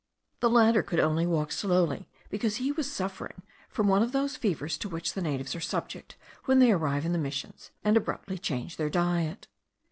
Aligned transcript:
The 0.39 0.49
latter 0.49 0.81
could 0.81 0.99
only 0.99 1.27
walk 1.27 1.51
slowly, 1.51 2.09
because 2.31 2.55
he 2.55 2.71
was 2.71 2.91
suffering 2.91 3.43
from 3.69 3.87
one 3.87 4.01
of 4.01 4.13
those 4.13 4.35
fevers 4.35 4.75
to 4.79 4.89
which 4.89 5.13
the 5.13 5.21
natives 5.21 5.53
are 5.55 5.59
subject, 5.61 6.15
when 6.45 6.57
they 6.57 6.71
arrive 6.71 7.05
in 7.05 7.11
the 7.11 7.19
missions, 7.19 7.69
and 7.83 7.95
abruptly 7.95 8.39
change 8.39 8.77
their 8.77 8.89
diet. 8.89 9.47